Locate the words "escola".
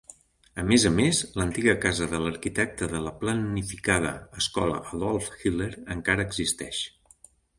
4.43-4.81